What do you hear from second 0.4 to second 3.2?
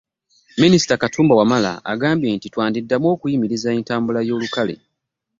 Minisita Katumba Wamala agambye nti twandiddamu